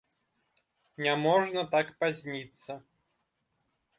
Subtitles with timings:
[1.07, 2.71] Няможна так пазніцца.